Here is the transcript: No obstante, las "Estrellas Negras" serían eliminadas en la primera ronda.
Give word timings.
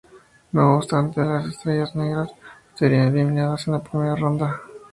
No 0.53 0.77
obstante, 0.77 1.23
las 1.23 1.45
"Estrellas 1.45 1.93
Negras" 1.93 2.31
serían 2.73 3.09
eliminadas 3.09 3.67
en 3.67 3.73
la 3.73 3.83
primera 3.83 4.15
ronda. 4.15 4.59